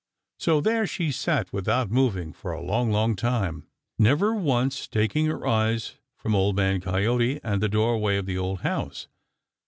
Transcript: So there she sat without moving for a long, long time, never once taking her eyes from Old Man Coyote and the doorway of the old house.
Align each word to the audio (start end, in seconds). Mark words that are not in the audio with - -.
So 0.39 0.61
there 0.61 0.87
she 0.87 1.11
sat 1.11 1.53
without 1.53 1.91
moving 1.91 2.33
for 2.33 2.51
a 2.53 2.59
long, 2.63 2.89
long 2.89 3.15
time, 3.15 3.67
never 3.99 4.33
once 4.33 4.87
taking 4.87 5.27
her 5.27 5.45
eyes 5.45 5.99
from 6.17 6.33
Old 6.33 6.55
Man 6.55 6.81
Coyote 6.81 7.39
and 7.43 7.61
the 7.61 7.69
doorway 7.69 8.17
of 8.17 8.25
the 8.25 8.35
old 8.35 8.61
house. 8.61 9.07